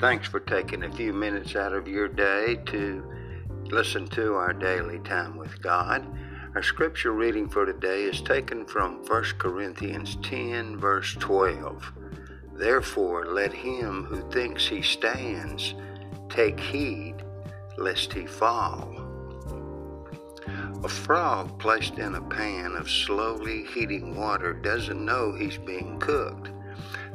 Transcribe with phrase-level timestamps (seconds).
[0.00, 3.04] Thanks for taking a few minutes out of your day to
[3.66, 6.06] listen to our daily time with God.
[6.54, 11.92] Our scripture reading for today is taken from 1 Corinthians 10, verse 12.
[12.54, 15.74] Therefore, let him who thinks he stands
[16.30, 17.16] take heed
[17.76, 18.96] lest he fall.
[20.82, 26.49] A frog placed in a pan of slowly heating water doesn't know he's being cooked.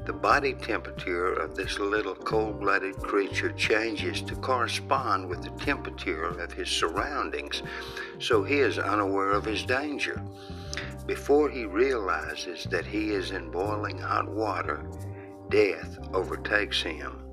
[0.05, 6.26] The body temperature of this little cold blooded creature changes to correspond with the temperature
[6.26, 7.63] of his surroundings,
[8.20, 10.22] so he is unaware of his danger.
[11.08, 14.86] Before he realizes that he is in boiling hot water,
[15.49, 17.24] death overtakes him.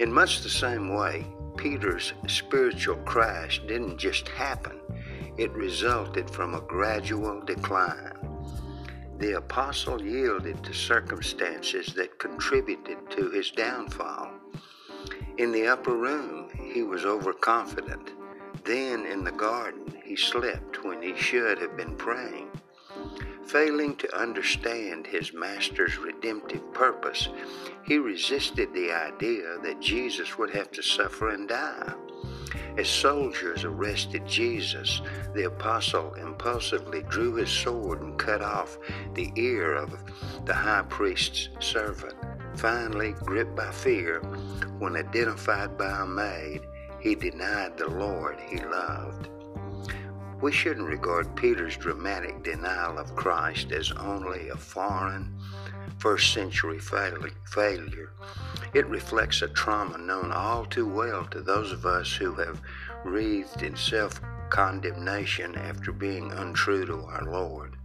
[0.00, 1.24] In much the same way,
[1.56, 4.80] Peter's spiritual crash didn't just happen,
[5.38, 8.31] it resulted from a gradual decline.
[9.22, 14.32] The apostle yielded to circumstances that contributed to his downfall.
[15.38, 18.10] In the upper room, he was overconfident.
[18.64, 22.50] Then in the garden, he slept when he should have been praying.
[23.52, 27.28] Failing to understand his master's redemptive purpose,
[27.84, 31.92] he resisted the idea that Jesus would have to suffer and die.
[32.78, 35.02] As soldiers arrested Jesus,
[35.34, 38.78] the apostle impulsively drew his sword and cut off
[39.12, 40.02] the ear of
[40.46, 42.14] the high priest's servant.
[42.56, 44.20] Finally, gripped by fear,
[44.78, 46.62] when identified by a maid,
[47.00, 49.28] he denied the Lord he loved.
[50.42, 55.38] We shouldn't regard Peter's dramatic denial of Christ as only a foreign,
[55.98, 58.10] first century failure.
[58.74, 62.60] It reflects a trauma known all too well to those of us who have
[63.04, 67.76] wreathed in self condemnation after being untrue to our Lord.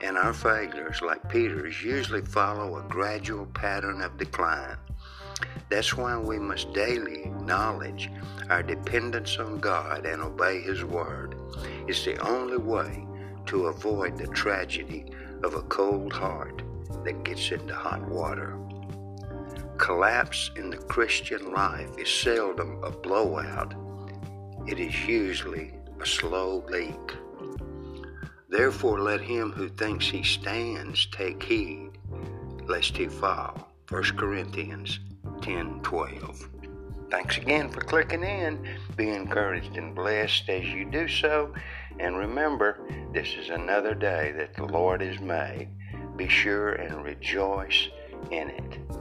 [0.00, 4.78] And our failures, like Peter's, usually follow a gradual pattern of decline.
[5.74, 8.08] That's why we must daily acknowledge
[8.48, 11.34] our dependence on God and obey His Word.
[11.88, 13.04] It's the only way
[13.46, 15.06] to avoid the tragedy
[15.42, 16.62] of a cold heart
[17.02, 18.56] that gets into hot water.
[19.76, 23.74] Collapse in the Christian life is seldom a blowout,
[24.68, 27.16] it is usually a slow leak.
[28.48, 31.90] Therefore, let him who thinks he stands take heed
[32.68, 33.72] lest he fall.
[33.90, 35.00] 1 Corinthians
[35.44, 36.48] 10 12.
[37.10, 38.66] Thanks again for clicking in.
[38.96, 41.52] Be encouraged and blessed as you do so.
[42.00, 42.80] And remember,
[43.12, 45.68] this is another day that the Lord has made.
[46.16, 47.88] Be sure and rejoice
[48.30, 48.93] in it.